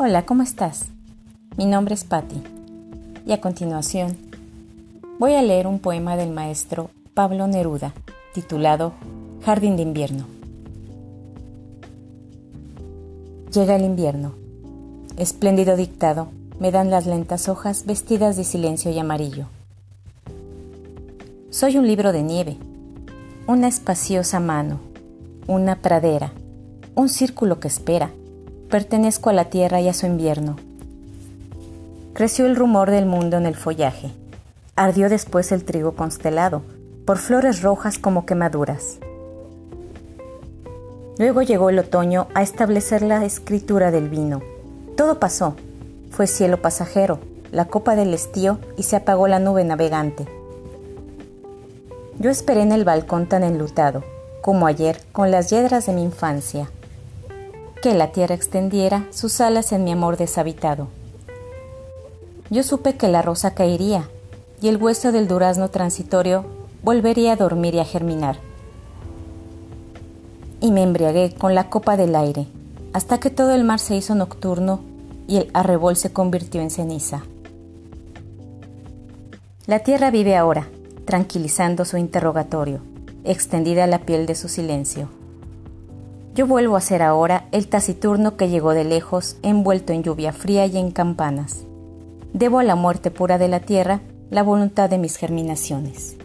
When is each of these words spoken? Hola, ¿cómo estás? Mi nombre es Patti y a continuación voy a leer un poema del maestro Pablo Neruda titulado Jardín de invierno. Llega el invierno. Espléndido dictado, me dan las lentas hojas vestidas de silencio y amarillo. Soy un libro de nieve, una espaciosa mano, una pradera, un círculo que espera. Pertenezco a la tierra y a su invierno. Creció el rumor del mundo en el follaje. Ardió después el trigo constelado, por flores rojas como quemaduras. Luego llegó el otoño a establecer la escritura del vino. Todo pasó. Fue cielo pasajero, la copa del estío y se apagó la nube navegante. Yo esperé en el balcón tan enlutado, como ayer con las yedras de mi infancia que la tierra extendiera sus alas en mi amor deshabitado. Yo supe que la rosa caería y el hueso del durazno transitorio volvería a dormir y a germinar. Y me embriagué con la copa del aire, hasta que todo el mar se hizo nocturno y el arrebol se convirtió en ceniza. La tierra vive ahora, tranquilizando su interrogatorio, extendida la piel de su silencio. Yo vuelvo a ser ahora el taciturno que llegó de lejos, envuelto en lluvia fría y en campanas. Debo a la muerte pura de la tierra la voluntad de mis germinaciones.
Hola, 0.00 0.24
¿cómo 0.26 0.44
estás? 0.44 0.84
Mi 1.56 1.66
nombre 1.66 1.92
es 1.92 2.04
Patti 2.04 2.40
y 3.26 3.32
a 3.32 3.40
continuación 3.40 4.16
voy 5.18 5.34
a 5.34 5.42
leer 5.42 5.66
un 5.66 5.80
poema 5.80 6.16
del 6.16 6.30
maestro 6.30 6.90
Pablo 7.14 7.48
Neruda 7.48 7.92
titulado 8.32 8.92
Jardín 9.44 9.74
de 9.74 9.82
invierno. 9.82 10.26
Llega 13.52 13.74
el 13.74 13.82
invierno. 13.82 14.34
Espléndido 15.16 15.74
dictado, 15.74 16.28
me 16.60 16.70
dan 16.70 16.92
las 16.92 17.06
lentas 17.06 17.48
hojas 17.48 17.84
vestidas 17.84 18.36
de 18.36 18.44
silencio 18.44 18.92
y 18.92 19.00
amarillo. 19.00 19.46
Soy 21.50 21.76
un 21.76 21.88
libro 21.88 22.12
de 22.12 22.22
nieve, 22.22 22.56
una 23.48 23.66
espaciosa 23.66 24.38
mano, 24.38 24.78
una 25.48 25.82
pradera, 25.82 26.30
un 26.94 27.08
círculo 27.08 27.58
que 27.58 27.66
espera. 27.66 28.12
Pertenezco 28.70 29.30
a 29.30 29.32
la 29.32 29.46
tierra 29.46 29.80
y 29.80 29.88
a 29.88 29.94
su 29.94 30.04
invierno. 30.04 30.56
Creció 32.12 32.44
el 32.44 32.54
rumor 32.54 32.90
del 32.90 33.06
mundo 33.06 33.38
en 33.38 33.46
el 33.46 33.54
follaje. 33.54 34.10
Ardió 34.76 35.08
después 35.08 35.52
el 35.52 35.64
trigo 35.64 35.92
constelado, 35.92 36.60
por 37.06 37.16
flores 37.16 37.62
rojas 37.62 37.98
como 37.98 38.26
quemaduras. 38.26 38.98
Luego 41.16 41.40
llegó 41.40 41.70
el 41.70 41.78
otoño 41.78 42.28
a 42.34 42.42
establecer 42.42 43.00
la 43.00 43.24
escritura 43.24 43.90
del 43.90 44.10
vino. 44.10 44.42
Todo 44.98 45.18
pasó. 45.18 45.56
Fue 46.10 46.26
cielo 46.26 46.60
pasajero, 46.60 47.20
la 47.50 47.68
copa 47.68 47.96
del 47.96 48.12
estío 48.12 48.58
y 48.76 48.82
se 48.82 48.96
apagó 48.96 49.28
la 49.28 49.38
nube 49.38 49.64
navegante. 49.64 50.26
Yo 52.18 52.28
esperé 52.28 52.60
en 52.60 52.72
el 52.72 52.84
balcón 52.84 53.28
tan 53.28 53.44
enlutado, 53.44 54.04
como 54.42 54.66
ayer 54.66 55.00
con 55.12 55.30
las 55.30 55.48
yedras 55.48 55.86
de 55.86 55.94
mi 55.94 56.02
infancia 56.02 56.70
que 57.82 57.94
la 57.94 58.12
tierra 58.12 58.34
extendiera 58.34 59.06
sus 59.10 59.40
alas 59.40 59.72
en 59.72 59.84
mi 59.84 59.92
amor 59.92 60.16
deshabitado. 60.16 60.88
Yo 62.50 62.62
supe 62.62 62.96
que 62.96 63.08
la 63.08 63.22
rosa 63.22 63.54
caería 63.54 64.08
y 64.60 64.68
el 64.68 64.76
hueso 64.78 65.12
del 65.12 65.28
durazno 65.28 65.68
transitorio 65.68 66.44
volvería 66.82 67.32
a 67.32 67.36
dormir 67.36 67.74
y 67.74 67.80
a 67.80 67.84
germinar. 67.84 68.38
Y 70.60 70.72
me 70.72 70.82
embriagué 70.82 71.34
con 71.34 71.54
la 71.54 71.70
copa 71.70 71.96
del 71.96 72.16
aire, 72.16 72.46
hasta 72.92 73.18
que 73.18 73.30
todo 73.30 73.54
el 73.54 73.64
mar 73.64 73.78
se 73.78 73.94
hizo 73.94 74.14
nocturno 74.14 74.80
y 75.28 75.36
el 75.36 75.50
arrebol 75.52 75.94
se 75.96 76.12
convirtió 76.12 76.60
en 76.60 76.70
ceniza. 76.70 77.22
La 79.66 79.80
tierra 79.80 80.10
vive 80.10 80.36
ahora, 80.36 80.68
tranquilizando 81.04 81.84
su 81.84 81.98
interrogatorio, 81.98 82.80
extendida 83.24 83.86
la 83.86 84.00
piel 84.00 84.26
de 84.26 84.34
su 84.34 84.48
silencio. 84.48 85.17
Yo 86.38 86.46
vuelvo 86.46 86.76
a 86.76 86.80
ser 86.80 87.02
ahora 87.02 87.48
el 87.50 87.66
taciturno 87.66 88.36
que 88.36 88.48
llegó 88.48 88.72
de 88.72 88.84
lejos, 88.84 89.38
envuelto 89.42 89.92
en 89.92 90.04
lluvia 90.04 90.32
fría 90.32 90.66
y 90.66 90.78
en 90.78 90.92
campanas. 90.92 91.64
Debo 92.32 92.60
a 92.60 92.62
la 92.62 92.76
muerte 92.76 93.10
pura 93.10 93.38
de 93.38 93.48
la 93.48 93.58
tierra 93.58 94.02
la 94.30 94.44
voluntad 94.44 94.88
de 94.88 94.98
mis 94.98 95.16
germinaciones. 95.16 96.16